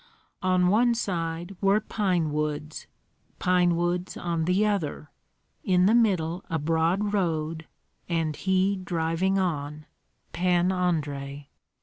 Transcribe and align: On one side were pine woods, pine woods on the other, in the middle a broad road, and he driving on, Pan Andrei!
On 0.41 0.69
one 0.69 0.95
side 0.95 1.55
were 1.61 1.79
pine 1.79 2.31
woods, 2.31 2.87
pine 3.37 3.75
woods 3.75 4.17
on 4.17 4.45
the 4.45 4.65
other, 4.65 5.11
in 5.63 5.85
the 5.85 5.93
middle 5.93 6.43
a 6.49 6.57
broad 6.57 7.13
road, 7.13 7.67
and 8.09 8.35
he 8.35 8.77
driving 8.77 9.37
on, 9.37 9.85
Pan 10.33 10.71
Andrei! 10.71 11.49